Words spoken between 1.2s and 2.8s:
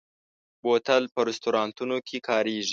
رستورانتونو کې کارېږي.